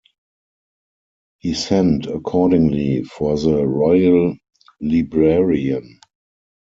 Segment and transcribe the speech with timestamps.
[1.37, 4.35] He sent accordingly for the Royal
[4.79, 5.99] Librarian.